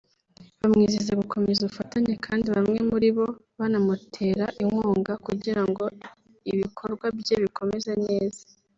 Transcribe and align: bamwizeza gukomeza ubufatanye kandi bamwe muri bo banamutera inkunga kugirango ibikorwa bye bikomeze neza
bamwizeza 0.59 1.19
gukomeza 1.21 1.59
ubufatanye 1.61 2.13
kandi 2.25 2.47
bamwe 2.55 2.79
muri 2.89 3.09
bo 3.15 3.27
banamutera 3.59 4.45
inkunga 4.63 5.13
kugirango 5.25 5.83
ibikorwa 6.53 7.05
bye 7.19 7.35
bikomeze 7.45 7.91
neza 8.07 8.41